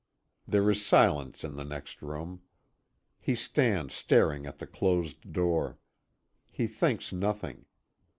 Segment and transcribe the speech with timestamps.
[0.47, 2.41] There is silence in the next room.
[3.21, 5.77] He stands staring at the closed door.
[6.51, 7.65] He thinks nothing.